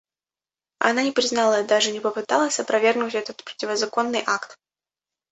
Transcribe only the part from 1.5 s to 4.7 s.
и даже не попыталась опровергнуть этот противозаконный акт.